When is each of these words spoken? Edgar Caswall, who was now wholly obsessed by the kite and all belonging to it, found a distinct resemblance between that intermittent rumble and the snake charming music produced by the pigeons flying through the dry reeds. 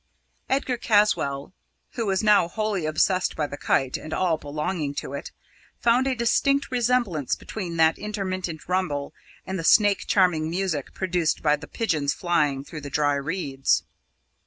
Edgar 0.49 0.77
Caswall, 0.77 1.53
who 1.91 2.07
was 2.07 2.23
now 2.23 2.47
wholly 2.47 2.87
obsessed 2.87 3.35
by 3.35 3.45
the 3.45 3.55
kite 3.55 3.97
and 3.97 4.13
all 4.15 4.35
belonging 4.35 4.95
to 4.95 5.13
it, 5.13 5.29
found 5.79 6.07
a 6.07 6.15
distinct 6.15 6.71
resemblance 6.71 7.35
between 7.35 7.77
that 7.77 7.99
intermittent 7.99 8.67
rumble 8.67 9.13
and 9.45 9.59
the 9.59 9.63
snake 9.63 10.05
charming 10.07 10.49
music 10.49 10.95
produced 10.95 11.43
by 11.43 11.55
the 11.55 11.67
pigeons 11.67 12.15
flying 12.15 12.63
through 12.63 12.81
the 12.81 12.89
dry 12.89 13.13
reeds. 13.13 13.83